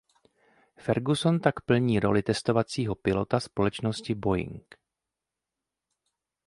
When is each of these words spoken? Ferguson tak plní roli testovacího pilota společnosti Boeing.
Ferguson 0.79 1.39
tak 1.39 1.61
plní 1.61 1.99
roli 1.99 2.23
testovacího 2.23 2.95
pilota 2.95 3.39
společnosti 3.39 4.15
Boeing. 4.15 4.75